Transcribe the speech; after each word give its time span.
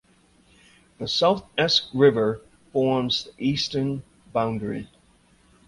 The 0.97 1.07
South 1.07 1.47
Esk 1.59 1.89
River 1.93 2.41
forms 2.73 3.25
the 3.25 3.31
eastern 3.37 4.01
boundary. 4.33 4.87